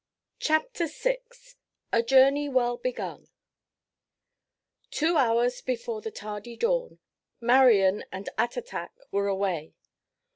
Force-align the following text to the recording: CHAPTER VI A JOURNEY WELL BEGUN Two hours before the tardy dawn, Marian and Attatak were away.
CHAPTER 0.39 0.87
VI 0.87 1.19
A 1.93 2.01
JOURNEY 2.01 2.49
WELL 2.49 2.77
BEGUN 2.77 3.27
Two 4.89 5.15
hours 5.15 5.61
before 5.61 6.01
the 6.01 6.09
tardy 6.09 6.57
dawn, 6.57 6.97
Marian 7.39 8.03
and 8.11 8.27
Attatak 8.35 8.89
were 9.11 9.27
away. 9.27 9.75